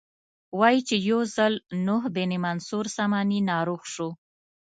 وایي 0.59 0.79
چې 0.87 0.95
یو 1.09 1.19
ځل 1.35 1.53
نوح 1.87 2.03
بن 2.15 2.31
منصور 2.45 2.85
ساماني 2.97 3.39
ناروغ 3.51 3.81
شو. 3.93 4.09